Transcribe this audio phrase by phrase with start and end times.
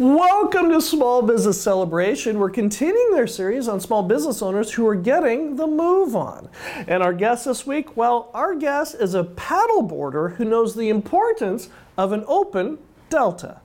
[0.00, 2.38] Welcome to Small Business Celebration.
[2.38, 6.48] We're continuing their series on small business owners who are getting the move on.
[6.88, 11.68] And our guest this week, well, our guest is a paddleboarder who knows the importance
[11.98, 12.78] of an open
[13.10, 13.60] delta.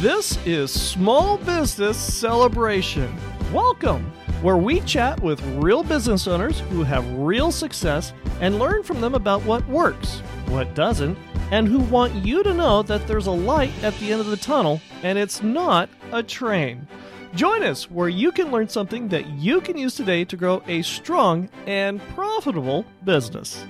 [0.00, 3.16] This is Small Business Celebration.
[3.52, 4.12] Welcome,
[4.42, 9.14] where we chat with real business owners who have real success and learn from them
[9.14, 10.18] about what works,
[10.48, 11.16] what doesn't,
[11.52, 14.36] and who want you to know that there's a light at the end of the
[14.36, 16.86] tunnel and it's not a train.
[17.34, 20.82] Join us where you can learn something that you can use today to grow a
[20.82, 23.64] strong and profitable business.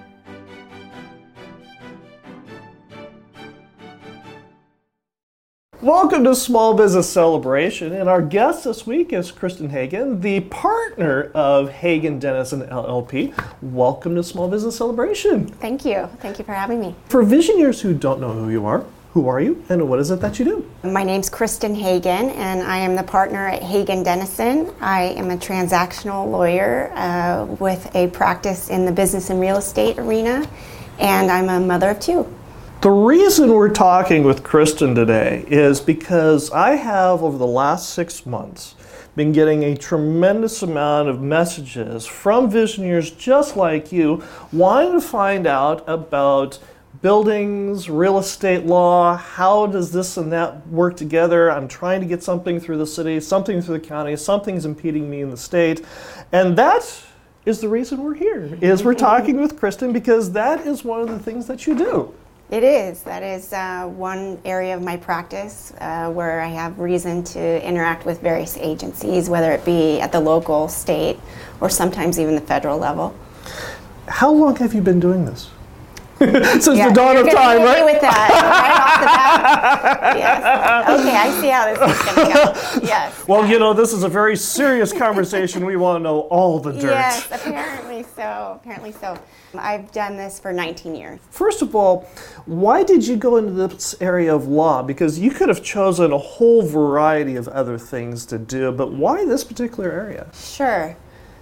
[5.82, 11.32] Welcome to Small Business Celebration, and our guest this week is Kristin Hagen, the partner
[11.34, 13.34] of Hagen Dennison LLP.
[13.60, 15.48] Welcome to Small Business Celebration.
[15.48, 16.08] Thank you.
[16.20, 16.94] Thank you for having me.
[17.08, 20.20] For visionaries who don't know who you are, who are you and what is it
[20.20, 20.70] that you do?
[20.84, 24.72] My name's Kristin Hagen, and I am the partner at Hagen Dennison.
[24.80, 29.98] I am a transactional lawyer uh, with a practice in the business and real estate
[29.98, 30.48] arena,
[31.00, 32.32] and I'm a mother of two.
[32.82, 38.26] The reason we're talking with Kristin today is because I have, over the last six
[38.26, 38.74] months,
[39.14, 45.46] been getting a tremendous amount of messages from visionaries just like you wanting to find
[45.46, 46.58] out about
[47.02, 51.52] buildings, real estate law, how does this and that work together?
[51.52, 55.20] I'm trying to get something through the city, something through the county, something's impeding me
[55.20, 55.84] in the state.
[56.32, 56.82] And that
[57.46, 58.58] is the reason we're here.
[58.60, 62.12] Is we're talking with Kristin because that is one of the things that you do.
[62.52, 63.02] It is.
[63.04, 68.04] That is uh, one area of my practice uh, where I have reason to interact
[68.04, 71.18] with various agencies, whether it be at the local, state,
[71.62, 73.16] or sometimes even the federal level.
[74.06, 75.48] How long have you been doing this?
[76.60, 77.84] Since yeah, the dawn of time, right?
[77.84, 80.16] with that right off the bat.
[80.22, 81.00] Yes.
[81.00, 82.86] Okay, I see how this is going to go.
[82.86, 83.26] Yes.
[83.26, 85.64] Well, you know, this is a very serious conversation.
[85.64, 86.82] We want to know all the dirt.
[86.82, 88.58] Yes, apparently so.
[88.60, 89.18] Apparently so.
[89.54, 91.20] I've done this for 19 years.
[91.30, 92.08] First of all,
[92.46, 94.82] why did you go into this area of law?
[94.82, 99.24] Because you could have chosen a whole variety of other things to do, but why
[99.24, 100.28] this particular area?
[100.34, 100.96] Sure.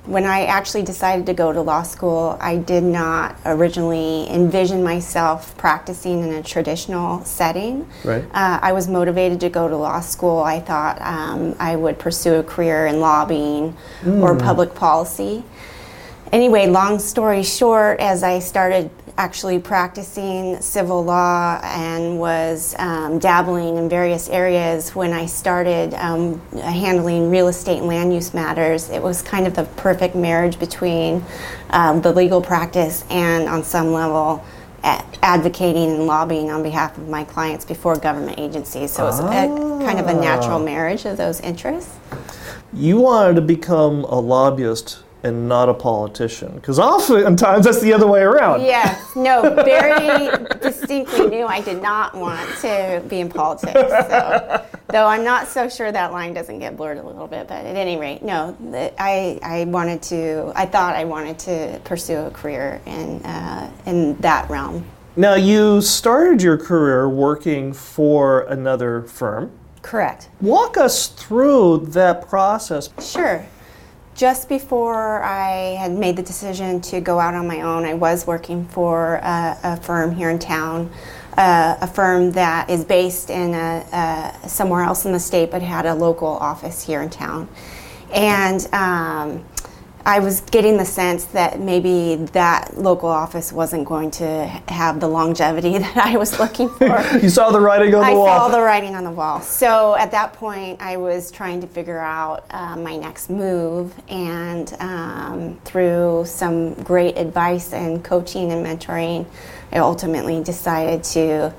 [0.07, 5.57] When I actually decided to go to law school, I did not originally envision myself
[5.59, 7.87] practicing in a traditional setting.
[8.03, 8.25] Right.
[8.33, 10.41] Uh, I was motivated to go to law school.
[10.41, 14.23] I thought um, I would pursue a career in lobbying mm.
[14.23, 15.45] or public policy.
[16.33, 23.77] Anyway, long story short, as I started actually practicing civil law and was um, dabbling
[23.77, 28.89] in various areas when I started um, handling real estate and land use matters.
[28.89, 31.23] It was kind of the perfect marriage between
[31.69, 34.43] um, the legal practice and, on some level,
[34.83, 38.91] advocating and lobbying on behalf of my clients before government agencies.
[38.91, 39.29] So it's ah.
[39.85, 41.95] kind of a natural marriage of those interests.
[42.73, 46.55] You wanted to become a lobbyist and not a politician?
[46.55, 48.63] Because oftentimes that's the other way around.
[48.63, 50.31] Yes, no, very
[50.63, 53.73] distinctly knew I did not want to be in politics.
[53.73, 57.65] So, though I'm not so sure that line doesn't get blurred a little bit, but
[57.65, 58.57] at any rate, no,
[58.99, 64.17] I, I wanted to, I thought I wanted to pursue a career in, uh, in
[64.19, 64.85] that realm.
[65.17, 69.53] Now, you started your career working for another firm.
[69.83, 70.29] Correct.
[70.41, 72.91] Walk us through that process.
[73.03, 73.45] Sure
[74.15, 78.27] just before I had made the decision to go out on my own, I was
[78.27, 80.91] working for a, a firm here in town,
[81.37, 85.63] uh, a firm that is based in a, a, somewhere else in the state but
[85.63, 87.49] had a local office here in town.
[88.13, 89.45] And um,
[90.05, 95.09] I was getting the sense that maybe that local office wasn't going to have the
[95.09, 97.19] longevity that I was looking for.
[97.19, 98.29] you saw the writing on the I wall.
[98.29, 99.41] I saw the writing on the wall.
[99.41, 104.73] So at that point, I was trying to figure out uh, my next move, and
[104.81, 109.27] um, through some great advice and coaching and mentoring,
[109.73, 111.55] I ultimately decided to.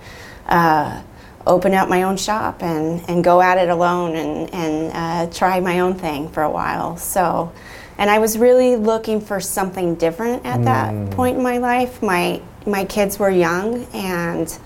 [0.47, 1.03] Uh,
[1.47, 5.59] open up my own shop and, and go at it alone and, and uh, try
[5.59, 6.97] my own thing for a while.
[6.97, 7.51] So
[8.01, 10.63] and I was really looking for something different at mm.
[10.63, 12.01] that point in my life.
[12.01, 14.57] My my kids were young, and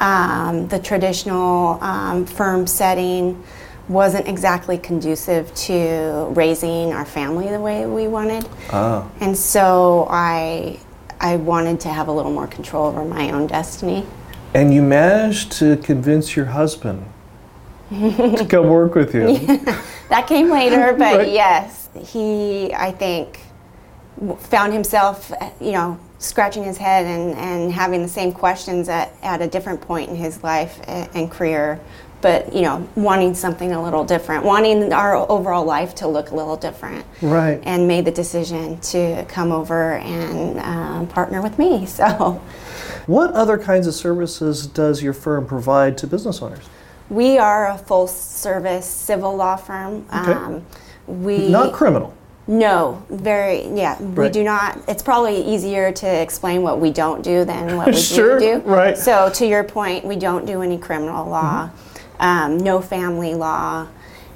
[0.00, 3.44] um, the traditional um, firm setting
[3.88, 8.48] wasn't exactly conducive to raising our family the way we wanted.
[8.72, 9.10] Oh.
[9.20, 10.80] And so I
[11.20, 14.06] I wanted to have a little more control over my own destiny.
[14.54, 17.04] And you managed to convince your husband
[17.90, 19.28] to come work with you.
[19.28, 21.30] Yeah, that came later, but right.
[21.30, 23.40] yes he, I think,
[24.38, 29.40] found himself, you know, scratching his head and, and having the same questions at, at
[29.40, 31.80] a different point in his life and career
[32.20, 36.34] but you know, wanting something a little different, wanting our overall life to look a
[36.34, 37.04] little different.
[37.22, 37.60] Right.
[37.64, 41.86] And made the decision to come over and um, partner with me.
[41.98, 42.40] So.
[43.06, 46.64] What other kinds of services does your firm provide to business owners?
[47.10, 50.06] We are a full service civil law firm.
[50.14, 50.32] Okay.
[50.32, 50.66] Um,
[51.08, 52.14] we Not criminal.
[52.46, 54.00] no, very yeah.
[54.00, 54.78] We do not.
[54.88, 58.96] It's probably easier to explain what we don't do than what we Sure, do right.
[58.96, 61.70] So to your point, we don't do any criminal law,
[62.20, 63.86] um, no family law.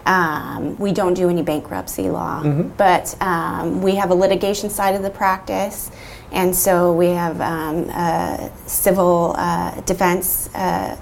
[0.05, 2.43] Um, we don't do any bankruptcy law,
[2.77, 5.93] but um, we have a litigation side of the practice,
[6.33, 10.97] and so we have um, a civil uh, defense, uh,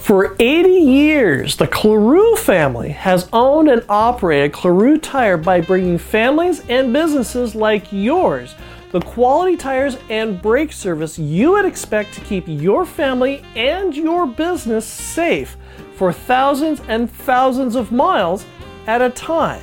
[0.02, 6.58] For 80 years, the Cleroux family has owned and operated Cleroux Tire by bringing families
[6.68, 8.56] and businesses like yours
[8.90, 14.26] the quality tires and brake service you would expect to keep your family and your
[14.26, 15.56] business safe
[15.94, 18.44] for thousands and thousands of miles
[18.88, 19.62] at a time.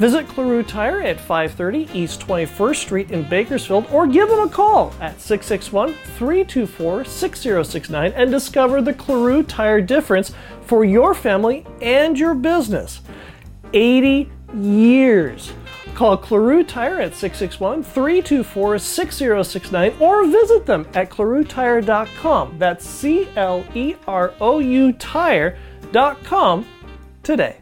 [0.00, 4.94] Visit Cleroux Tire at 530 East 21st Street in Bakersfield or give them a call
[4.98, 10.32] at 661 324 6069 and discover the Cleroux Tire difference
[10.62, 13.02] for your family and your business.
[13.74, 15.52] 80 years.
[15.94, 22.58] Call Cleroux Tire at 661 324 6069 or visit them at cleroutire.com.
[22.58, 26.66] That's C L E R O U tire.com
[27.22, 27.58] today.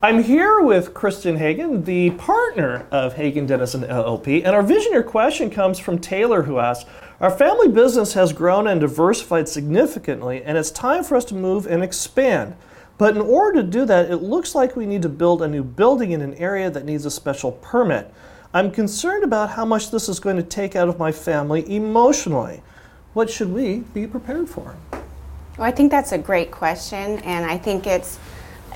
[0.00, 5.50] I'm here with Kristin Hagen, the partner of Hagen Dennison LLP, and our visionary question
[5.50, 10.70] comes from Taylor, who asks Our family business has grown and diversified significantly, and it's
[10.70, 12.54] time for us to move and expand.
[12.96, 15.64] But in order to do that, it looks like we need to build a new
[15.64, 18.14] building in an area that needs a special permit.
[18.54, 22.62] I'm concerned about how much this is going to take out of my family emotionally.
[23.14, 24.76] What should we be prepared for?
[24.92, 28.20] Well, I think that's a great question, and I think it's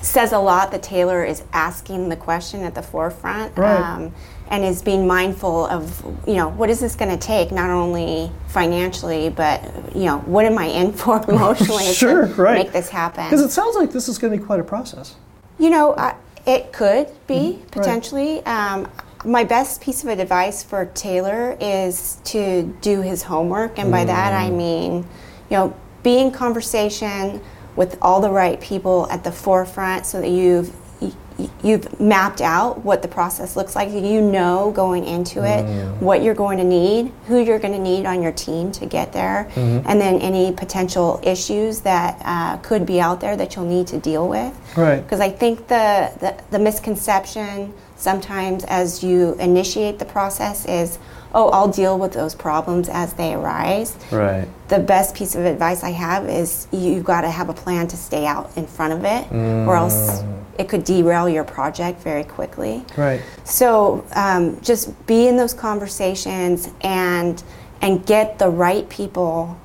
[0.03, 3.81] says a lot that Taylor is asking the question at the forefront Right.
[3.81, 4.13] um,
[4.49, 8.31] and is being mindful of you know what is this going to take not only
[8.49, 9.63] financially but
[9.95, 12.65] you know what am I in for emotionally Sure, to right.
[12.65, 13.25] make this happen.
[13.25, 15.15] Because it sounds like this is going to be quite a process.
[15.59, 16.15] You know, uh,
[16.47, 17.67] it could be Mm-hmm.
[17.69, 18.45] potentially.
[18.45, 18.89] Um,
[19.25, 24.33] my best piece of advice for Taylor is to do his homework, and by that
[24.33, 24.47] Mm.
[24.47, 24.93] I mean,
[25.49, 27.41] you know, be in conversation
[27.77, 30.73] with all the right people at the forefront, so that you've
[31.65, 33.91] you've mapped out what the process looks like.
[33.91, 35.65] You know going into it
[36.01, 39.13] what you're going to need, who you're going to need on your team to get
[39.13, 43.87] there, and then any potential issues that uh, could be out there that you'll need
[43.89, 44.55] to deal with.
[44.77, 45.01] Right.
[45.01, 50.99] Because I think the, the, the misconception sometimes as you initiate the process is,
[51.35, 53.97] oh, I'll deal with those problems as they arise.
[54.11, 54.49] Right.
[54.69, 57.97] The best piece of advice I have is you've got to have a plan to
[57.97, 60.23] stay out in front of it, or else
[60.59, 62.85] it could derail your project very quickly.
[62.97, 63.23] Right.
[63.45, 67.43] So um, just be in those conversations and
[67.81, 69.59] and get the right people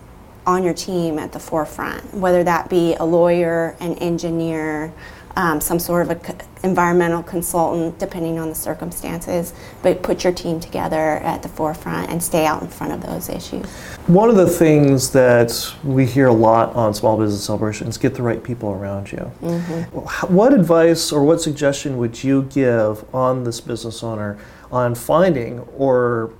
[0.47, 4.91] on your team at the forefront, whether that be a lawyer, an engineer,
[5.37, 9.53] um, some sort of a environmental consultant, depending on the circumstances.
[9.83, 13.29] But put your team together at the forefront and stay out in front of those
[13.29, 13.65] issues.
[14.07, 18.23] One of the things that we hear a lot on small business celebrations get the
[18.23, 19.31] right people around you.
[19.41, 20.33] Mm-hmm.
[20.33, 24.39] What advice or what suggestion would you give on this business owner
[24.71, 26.33] on finding or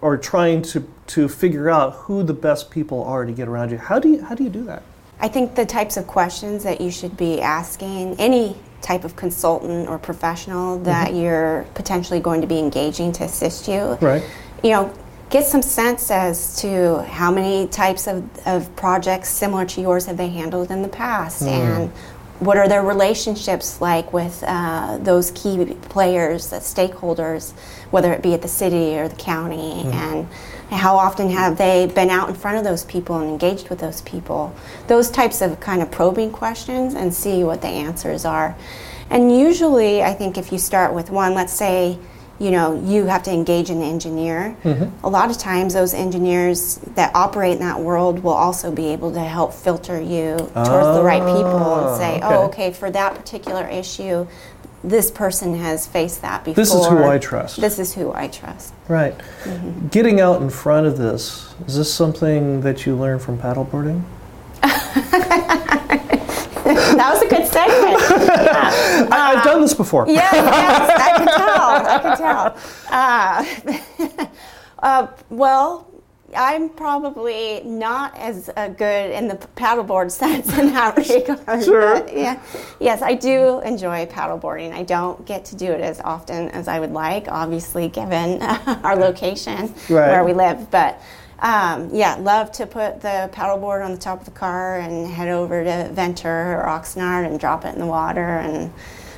[0.00, 3.76] or trying to, to figure out who the best people are to get around you?
[3.76, 4.82] How do you how do you do that?
[5.20, 9.88] I think the types of questions that you should be asking any type of consultant
[9.88, 11.20] or professional that mm-hmm.
[11.20, 13.98] you're potentially going to be engaging to assist you.
[14.00, 14.24] Right.
[14.64, 14.94] You know,
[15.28, 20.16] get some sense as to how many types of, of projects similar to yours have
[20.16, 21.48] they handled in the past mm.
[21.48, 21.92] and
[22.40, 27.52] what are their relationships like with uh, those key players, the stakeholders,
[27.90, 29.92] whether it be at the city or the county, mm.
[29.92, 30.28] and
[30.70, 34.00] how often have they been out in front of those people and engaged with those
[34.02, 34.54] people?
[34.86, 38.56] Those types of kind of probing questions and see what the answers are.
[39.10, 41.98] And usually, I think if you start with one, let's say
[42.40, 45.06] you know you have to engage an engineer mm-hmm.
[45.06, 49.12] a lot of times those engineers that operate in that world will also be able
[49.12, 52.36] to help filter you towards the right people and say ah, okay.
[52.36, 54.26] oh okay for that particular issue
[54.82, 58.26] this person has faced that before this is who i trust this is who i
[58.26, 59.88] trust right mm-hmm.
[59.88, 64.02] getting out in front of this is this something that you learned from paddleboarding
[66.96, 68.00] that was a good segment.
[68.40, 69.08] Yeah.
[69.10, 70.06] I, have done this before.
[70.06, 71.70] Yes, yes, I can tell.
[71.86, 72.16] I can
[73.68, 74.20] tell.
[74.20, 75.90] Uh, uh, well,
[76.36, 81.64] I'm probably not as uh, good in the paddleboard sense in that regard.
[81.64, 82.08] Sure.
[82.08, 82.40] yeah.
[82.78, 84.72] Yes, I do enjoy paddleboarding.
[84.72, 88.96] I don't get to do it as often as I would like, obviously, given our
[88.96, 90.08] location right.
[90.08, 90.70] where we live.
[90.70, 91.00] But
[91.40, 95.28] um, yeah, love to put the paddleboard on the top of the car and head
[95.28, 98.72] over to Ventura or Oxnard and drop it in the water and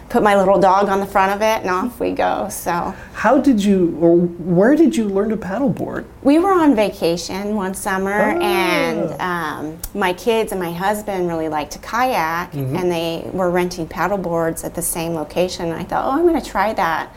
[0.09, 2.47] put my little dog on the front of it and off we go.
[2.51, 6.05] So how did you or where did you learn to paddleboard?
[6.23, 8.41] We were on vacation one summer oh.
[8.41, 12.77] and um, my kids and my husband really liked to kayak mm-hmm.
[12.77, 15.73] and they were renting paddleboards at the same location.
[15.73, 17.13] I thought, oh, I'm going to try that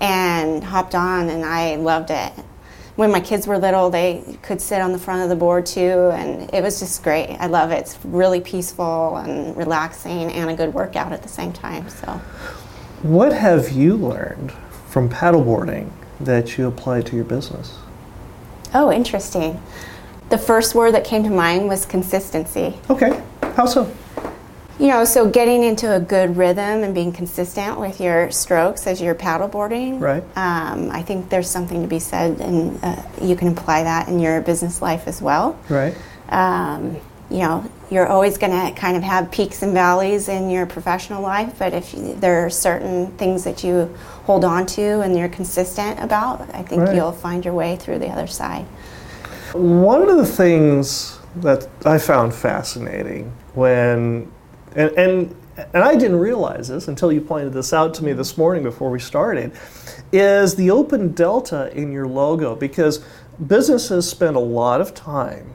[0.00, 2.32] and hopped on and I loved it
[2.96, 6.10] when my kids were little, they could sit on the front of the board too,
[6.14, 7.36] and it was just great.
[7.38, 7.78] I love it.
[7.80, 11.88] It's really peaceful and relaxing, and a good workout at the same time.
[11.90, 12.20] So,
[13.02, 14.52] what have you learned
[14.88, 17.78] from paddleboarding that you apply to your business?
[18.72, 19.60] Oh, interesting.
[20.30, 22.78] The first word that came to mind was consistency.
[22.90, 23.22] Okay,
[23.54, 23.92] how so?
[24.78, 29.00] You know, so getting into a good rhythm and being consistent with your strokes as
[29.00, 30.00] you're paddleboarding.
[30.00, 30.22] Right.
[30.36, 34.18] Um, I think there's something to be said, and uh, you can apply that in
[34.18, 35.58] your business life as well.
[35.70, 35.96] Right.
[36.28, 36.96] Um,
[37.30, 41.22] you know, you're always going to kind of have peaks and valleys in your professional
[41.22, 43.92] life, but if you, there are certain things that you
[44.24, 46.94] hold on to and you're consistent about, I think right.
[46.94, 48.64] you'll find your way through the other side.
[49.54, 54.30] One of the things that I found fascinating when
[54.76, 58.36] and, and, and I didn't realize this until you pointed this out to me this
[58.36, 59.52] morning before we started,
[60.12, 63.04] is the open delta in your logo because
[63.46, 65.52] businesses spend a lot of time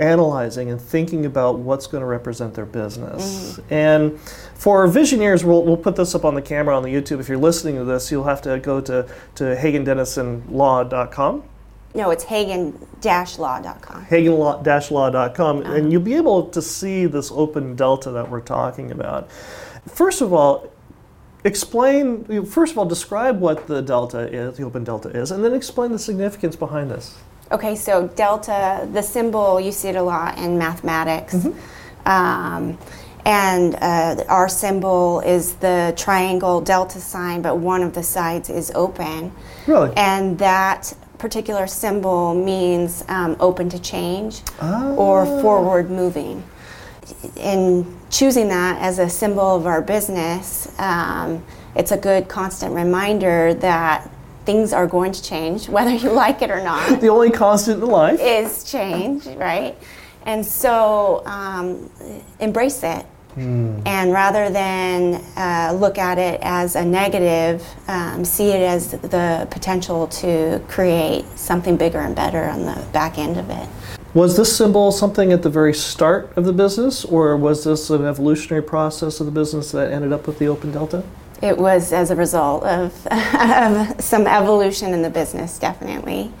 [0.00, 3.58] analyzing and thinking about what's going to represent their business.
[3.58, 3.64] Mm.
[3.70, 7.20] And for visionaries, we'll, we'll put this up on the camera on the YouTube.
[7.20, 11.44] If you're listening to this, you'll have to go to, to hagendennisonlaw.com
[11.94, 14.04] no, it's hagen-law.com.
[14.04, 15.72] Hagen-law.com, uh-huh.
[15.72, 19.30] and you'll be able to see this open delta that we're talking about.
[19.88, 20.70] First of all,
[21.44, 25.52] explain, first of all, describe what the delta is, the open delta is, and then
[25.52, 27.16] explain the significance behind this.
[27.50, 31.34] Okay, so delta, the symbol, you see it a lot in mathematics.
[31.34, 32.08] Mm-hmm.
[32.08, 32.78] Um,
[33.24, 38.70] and uh, our symbol is the triangle delta sign, but one of the sides is
[38.74, 39.32] open.
[39.66, 39.92] Really?
[39.96, 46.42] And that particular symbol means um, open to change or forward moving.
[47.36, 51.44] In choosing that as a symbol of our business, um,
[51.76, 54.10] it's a good constant reminder that
[54.46, 57.00] things are going to change, whether you like it or not.
[57.00, 59.76] the only constant in life is change, right?
[60.26, 61.90] And so um,
[62.40, 63.06] embrace it
[63.36, 63.86] Mm.
[63.86, 69.46] And rather than uh, look at it as a negative, um, see it as the
[69.50, 73.68] potential to create something bigger and better on the back end of it.
[74.12, 78.04] Was this symbol something at the very start of the business, or was this an
[78.04, 81.04] evolutionary process of the business that ended up with the Open Delta?
[81.40, 86.32] It was as a result of, of some evolution in the business, definitely.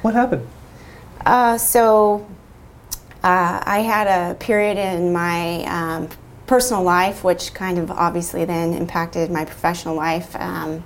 [0.00, 0.46] What happened?
[1.26, 2.26] Uh, so,
[3.22, 6.08] uh, I had a period in my um,
[6.48, 10.34] personal life, which kind of obviously then impacted my professional life.
[10.34, 10.82] Um,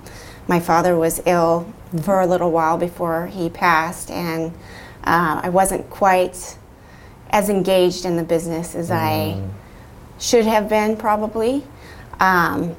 [0.47, 4.51] my father was ill for a little while before he passed, and
[5.05, 6.57] uh, I wasn't quite
[7.29, 9.41] as engaged in the business as I
[10.19, 11.63] should have been, probably.
[12.19, 12.75] Um,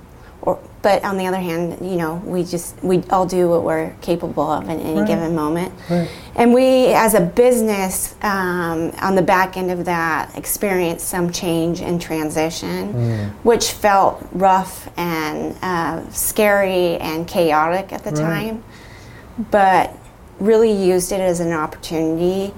[0.85, 4.49] but on the other hand, you know, we just we all do what we're capable
[4.50, 5.07] of in any Right.
[5.09, 5.73] given moment.
[5.88, 6.07] Right.
[6.37, 11.81] And we, as a business, um, on the back end of that, experienced some change
[11.81, 18.21] and transition, which felt rough and uh, scary and chaotic at the Right.
[18.21, 18.62] time,
[19.50, 19.91] but
[20.38, 22.53] really used it as an opportunity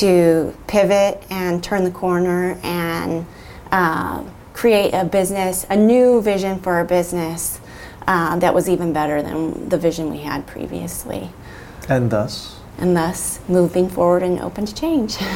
[0.00, 3.26] to pivot and turn the corner and
[3.70, 4.22] uh,
[4.54, 7.60] create a business, a new vision for our business
[8.06, 11.30] uh, that was even better than the vision we had previously
[11.88, 15.16] And thus, and thus moving forward and open to change.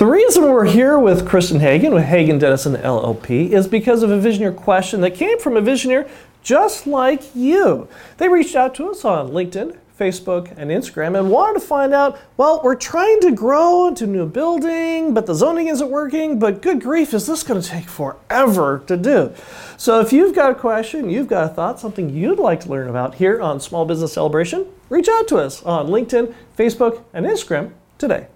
[0.00, 4.18] The reason we're here with Kristin Hagen with Hagen Dennison LLP is because of a
[4.18, 6.08] Visioneer question that came from a Visioneer
[6.42, 7.86] just like you.
[8.16, 12.18] They reached out to us on LinkedIn, Facebook, and Instagram and wanted to find out
[12.38, 16.62] well, we're trying to grow into a new building, but the zoning isn't working, but
[16.62, 19.32] good grief, is this going to take forever to do?
[19.76, 22.88] So if you've got a question, you've got a thought, something you'd like to learn
[22.88, 27.72] about here on Small Business Celebration, reach out to us on LinkedIn, Facebook, and Instagram
[27.98, 28.26] today.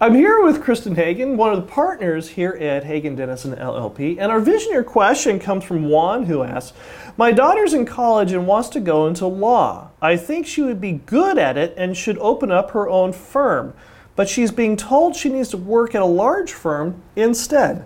[0.00, 4.30] I'm here with Kristin Hagen, one of the partners here at Hagen Dennison LLP, and
[4.30, 6.72] our visionary question comes from Juan, who asks,
[7.16, 9.88] "My daughter's in college and wants to go into law.
[10.00, 13.74] I think she would be good at it and should open up her own firm,
[14.14, 17.84] but she's being told she needs to work at a large firm instead.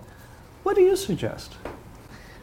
[0.65, 1.53] What do you suggest?"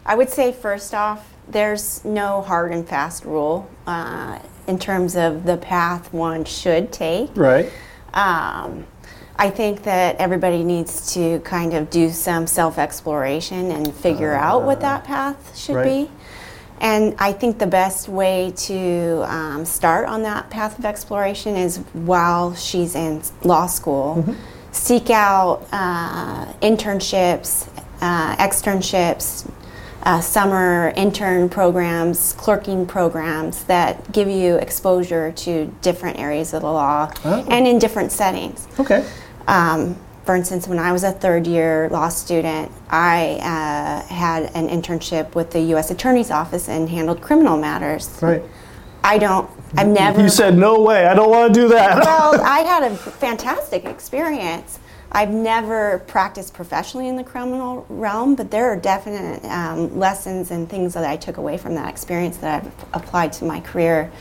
[0.03, 5.45] I would say, first off, there's no hard and fast rule uh, in terms of
[5.45, 7.29] the path one should take.
[7.35, 7.71] Right.
[8.15, 8.87] Um,
[9.39, 14.63] I think that everybody needs to kind of do some self exploration and figure out
[14.63, 15.85] what that path should right.
[16.07, 16.11] be.
[16.81, 21.77] And I think the best way to um, start on that path of exploration is
[21.93, 24.35] while she's in law school.
[24.73, 27.69] Seek out uh, internships,
[28.01, 29.49] uh, externships,
[30.03, 36.71] uh, summer intern programs, clerking programs that give you exposure to different areas of the
[36.71, 37.45] law Oh.
[37.49, 38.67] and in different settings.
[38.79, 39.05] Okay.
[39.49, 44.69] Um, for instance, when I was a third year law student, I uh, had an
[44.69, 45.89] internship with the U.S.
[45.89, 48.19] Attorney's Office and handled criminal matters.
[48.21, 48.43] Right.
[49.03, 50.21] I don't, I've never.
[50.21, 51.07] You said no way.
[51.07, 52.03] I don't want to do that.
[52.05, 54.77] well, I had a fantastic experience.
[55.11, 60.69] I've never practiced professionally in the criminal realm, but there are definite um, lessons and
[60.69, 64.11] things that I took away from that experience that I've applied to my career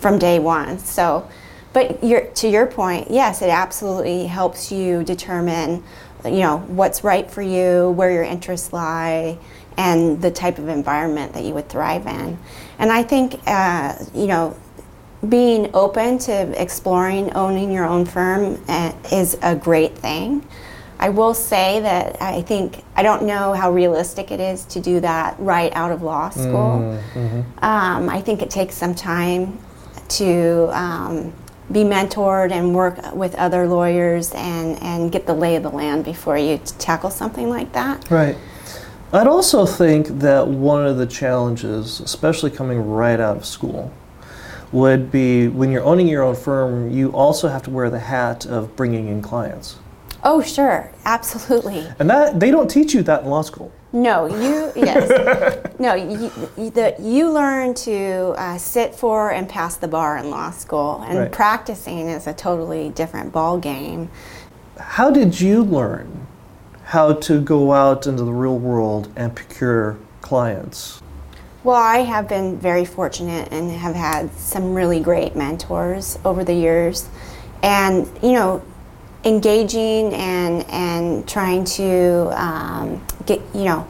[0.00, 0.78] from day one.
[0.78, 1.26] So,
[1.74, 5.82] but your, to your point, yes, it absolutely helps you determine,
[6.24, 9.36] you know, what's right for you, where your interests lie,
[9.76, 12.38] and the type of environment that you would thrive in.
[12.78, 14.56] And I think, uh, you know,
[15.28, 20.46] being open to exploring owning your own firm uh, is a great thing.
[21.00, 25.00] I will say that I think I don't know how realistic it is to do
[25.00, 27.00] that right out of law school.
[27.62, 29.58] Um, I think it takes some time
[30.10, 31.32] to um,
[31.70, 36.04] be mentored and work with other lawyers and, and get the lay of the land
[36.04, 38.10] before you tackle something like that.
[38.10, 38.36] Right.
[39.12, 43.92] I'd also think that one of the challenges, especially coming right out of school,
[44.72, 48.44] would be when you're owning your own firm, you also have to wear the hat
[48.44, 49.76] of bringing in clients.
[50.26, 51.86] Oh, sure, absolutely.
[51.98, 53.70] And that they don't teach you that in law school.
[53.92, 55.94] No, you yes, no.
[55.94, 60.50] You, you, the, you learn to uh, sit for and pass the bar in law
[60.50, 61.30] school, and Right.
[61.32, 64.08] practicing is a totally different ball game.
[64.80, 66.26] How did you learn
[66.84, 71.00] how to go out into the real world and procure clients?
[71.62, 76.54] Well, I have been very fortunate and have had some really great mentors over the
[76.54, 77.08] years,
[77.62, 78.62] and you know,
[79.24, 83.86] engaging and and trying to um, get you know.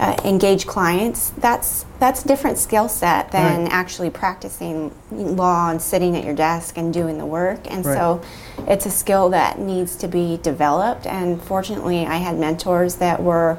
[0.00, 1.30] Uh, engage clients.
[1.38, 3.72] That's that's a different skill set than Right.
[3.72, 7.68] actually practicing law and sitting at your desk and doing the work.
[7.68, 7.96] And Right.
[7.96, 8.20] so,
[8.68, 11.04] it's a skill that needs to be developed.
[11.04, 13.58] And fortunately, I had mentors that were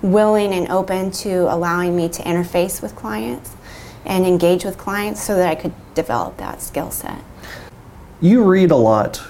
[0.00, 3.50] willing and open to allowing me to interface with clients
[4.06, 7.18] and engage with clients so that I could develop that skill set.
[8.20, 9.20] You read a lot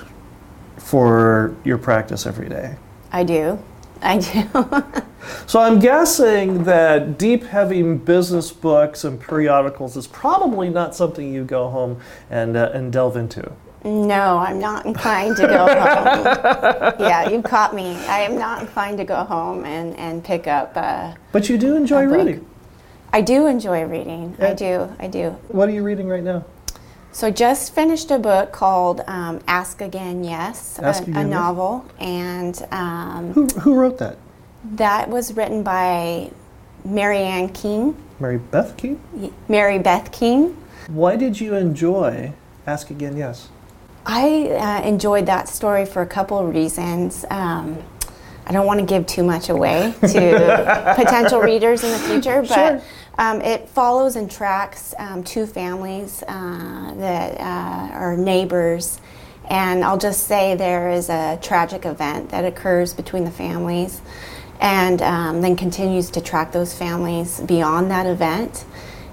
[0.90, 2.74] for your practice every day.
[3.12, 3.60] I do.
[4.02, 5.02] I do.
[5.46, 11.44] So I'm guessing that deep, heavy business books and periodicals is probably not something you
[11.44, 12.00] go home
[12.30, 13.52] and, uh, and delve into.
[13.84, 16.96] No, I'm not inclined to go home.
[17.00, 17.94] yeah, you caught me.
[18.06, 20.72] I am not inclined to go home and, and pick up.
[20.74, 22.44] Uh, But you do enjoy reading.
[23.12, 24.36] I do enjoy reading.
[24.40, 24.92] I do.
[24.98, 25.30] I do.
[25.48, 26.44] What are you reading right now?
[27.12, 31.28] So I just finished a book called um, Ask Again Yes, Ask a, Again a
[31.28, 34.16] novel, and um, Who, who wrote that?
[34.76, 36.30] that was written by
[36.84, 39.00] Mary Ann King, Mary Beth Keane?
[39.48, 40.56] Mary Beth Keane.
[40.88, 42.32] Why did you enjoy
[42.66, 43.48] Ask Again Yes?
[44.06, 47.24] I uh, enjoyed that story for a couple of reasons.
[47.30, 47.82] Um,
[48.50, 52.48] I don't want to give too much away to potential readers in the future, but
[52.48, 52.82] Sure.
[53.16, 59.00] um, it follows and tracks um, two families uh, that uh, are neighbors.
[59.48, 64.00] And I'll just say there is a tragic event that occurs between the families
[64.60, 68.64] and um, then continues to track those families beyond that event.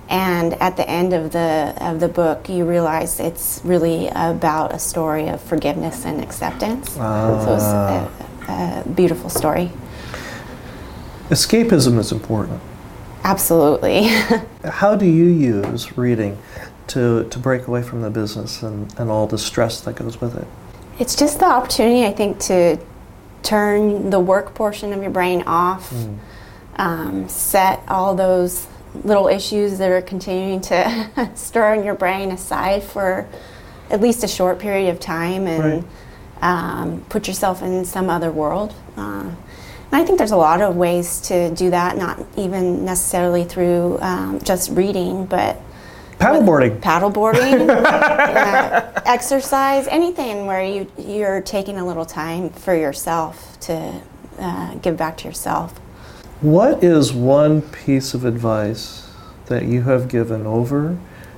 [0.09, 4.79] And at the end of the of the book, you realize it's really about a
[4.79, 6.93] story of forgiveness and acceptance.
[6.93, 9.71] So a, beautiful story.
[11.29, 12.61] Escapism is important.
[13.23, 14.07] Absolutely.
[14.63, 16.37] How do you use reading
[16.87, 20.37] to, to break away from the business and, and all the stress that goes with
[20.37, 20.47] it?
[20.99, 22.77] it's just the opportunity, I think, to
[23.43, 25.93] turn the work portion of your brain off,
[26.75, 28.67] um, set all those
[29.03, 33.27] little issues that are continuing to stir in your brain aside for
[33.89, 35.85] at least a short period of time and
[36.41, 38.73] um, put yourself in some other world.
[38.95, 39.31] Uh,
[39.91, 43.97] and I think there's a lot of ways to do that, not even necessarily through
[44.01, 45.61] um, just reading, but
[46.19, 46.79] Paddleboarding.
[46.81, 54.01] paddleboarding, uh, exercise, anything where you you're taking a little time for yourself to
[54.39, 55.77] uh, give back to yourself.
[56.41, 59.09] What is one piece of advice
[59.45, 60.97] that you have given over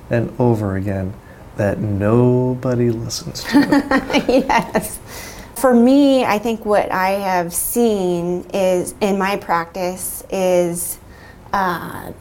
[0.09, 1.13] and over again
[1.60, 3.60] that nobody listens to?
[4.28, 4.98] yes.
[5.56, 10.98] For me, I think what I have seen is in my practice is,
[11.54, 12.12] uh,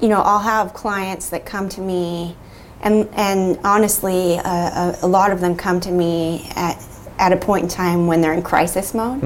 [0.00, 2.36] you know, I'll have clients that come to me,
[2.80, 6.80] and and honestly, uh, a, a lot of them come to me at
[7.18, 9.22] at a point in time when they're in crisis mode.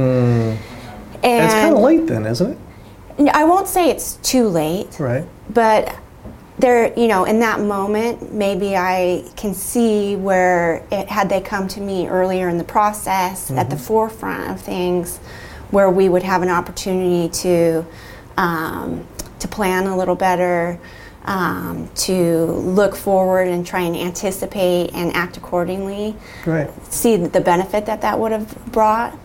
[1.22, 2.52] And it's kind of late then, isn't
[3.18, 3.28] it?
[3.34, 4.98] I won't say it's too late.
[4.98, 5.26] Right.
[5.50, 5.94] but
[6.58, 11.68] there you know in that moment maybe i can see where it, had they come
[11.68, 15.18] to me earlier in the process at the forefront of things
[15.70, 17.84] where we would have an opportunity to
[18.36, 19.06] um,
[19.38, 20.78] to plan a little better
[21.24, 26.16] um, to look forward and try and anticipate and act accordingly
[26.46, 26.70] Right.
[26.92, 29.16] see the benefit that that would have brought.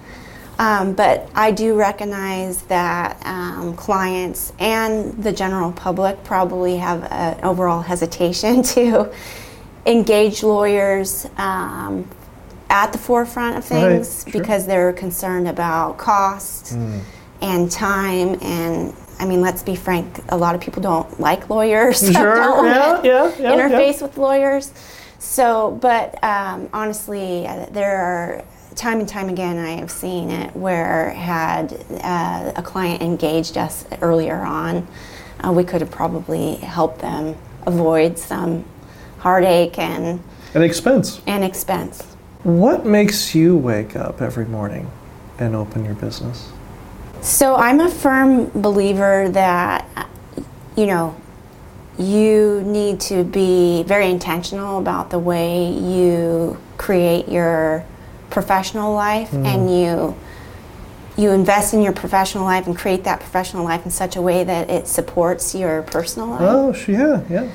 [0.64, 7.44] Um, but I do recognize that um, clients and the general public probably have an
[7.44, 9.12] overall hesitation to
[9.86, 12.08] engage lawyers um,
[12.70, 14.40] at the forefront of Right, things sure.
[14.40, 16.72] because they're concerned about cost
[17.42, 22.02] and time and I mean, let's be frank, a lot of people don't like lawyers.
[22.14, 23.52] Sure, don't yeah, yeah, yeah, yeah.
[23.52, 24.72] interface with lawyers.
[25.20, 28.44] So, but um, honestly, uh, there are
[28.76, 33.86] time and time again I have seen it where had uh, a client engaged us
[34.02, 34.88] earlier on,
[35.44, 38.66] uh, we could have probably helped them avoid some
[39.20, 40.22] heartache and,
[40.54, 41.22] An expense.
[41.28, 42.02] and expense.
[42.44, 44.90] What makes you wake up every morning
[45.40, 46.50] and open your business?
[47.22, 50.10] So I'm a firm believer that,
[50.76, 51.16] you know,
[51.98, 57.86] you need to be very intentional about the way you create your
[58.34, 60.16] professional life and you
[61.16, 64.44] you invest in your professional life and create that professional life in such a way
[64.44, 66.42] that it supports your personal life.
[66.42, 67.52] Oh, yeah, yeah.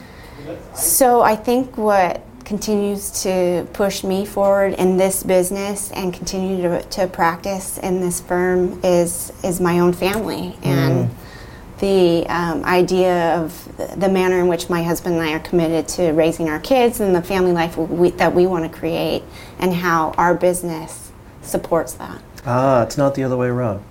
[0.74, 6.82] So I think what continues to push me forward in this business and continue to,
[6.84, 11.10] to practice in this firm is is my own family and
[11.80, 16.10] the um, idea of the manner in which my husband and I are committed to
[16.10, 19.22] raising our kids and the family life we, that we want to create
[19.58, 21.12] and how our business
[21.42, 22.20] supports that.
[22.44, 23.84] Ah, it's not the other way around.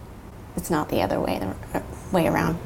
[0.58, 2.58] It's not the other way the way around.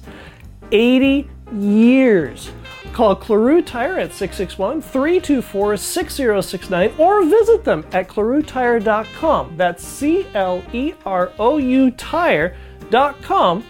[0.72, 2.52] 80 years.
[2.94, 9.58] Call Cleroux Tire at 661 324 6069 or visit them at ClerouxTire.com.
[9.58, 13.66] That's C L E R O U Tire.com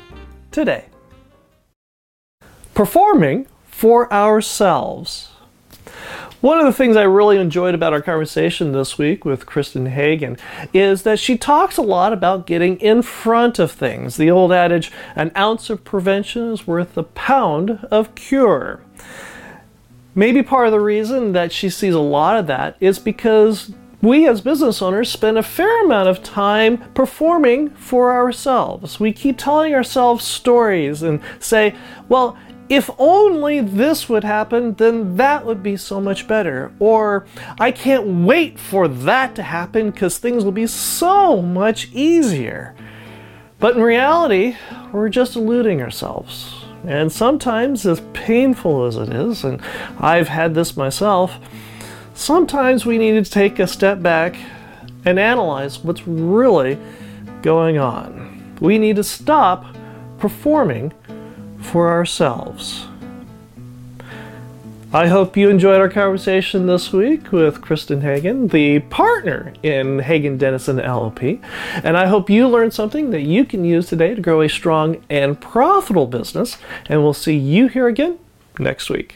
[0.52, 0.88] today
[2.74, 5.30] performing for ourselves.
[6.42, 10.38] One of the things I really enjoyed about our conversation this week with Kristin Hagen
[10.74, 14.18] is that she talks a lot about getting in front of things.
[14.18, 18.84] The old adage, an ounce of prevention is worth a pound of cure.
[20.16, 24.28] Maybe part of the reason that she sees a lot of that is because we
[24.28, 29.00] as business owners spend a fair amount of time performing for ourselves.
[29.00, 31.74] We keep telling ourselves stories and say,
[32.10, 32.38] well,
[32.76, 36.72] if only this would happen, then that would be so much better.
[36.80, 37.26] Or,
[37.60, 42.76] I can't wait for that to happen because things will be so much easier.
[43.60, 44.56] But in reality,
[44.92, 46.66] we're just eluding ourselves.
[46.86, 49.62] And sometimes, as painful as it is, and
[50.00, 51.34] I've had this myself,
[52.14, 54.36] sometimes we need to take a step back
[55.06, 56.78] and analyze what's really
[57.42, 58.56] going on.
[58.60, 59.66] We need to stop
[60.18, 60.92] performing
[61.64, 62.88] for ourselves.
[64.96, 70.38] I hope you enjoyed our conversation this week with Kristin Hagen, the partner in Hagen
[70.38, 71.44] Dennison LLP,
[71.84, 75.04] and I hope you learned something that you can use today to grow a strong
[75.10, 76.60] and profitable business.
[76.86, 78.20] And we'll see you here again
[78.60, 79.16] next week.